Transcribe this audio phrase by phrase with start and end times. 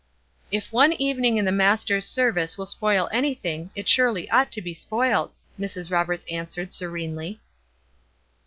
[0.51, 4.73] "If one evening in the Master's service will spoil anything it surely ought to be
[4.73, 5.91] spoiled," Mrs.
[5.91, 7.39] Roberts answered, serenely.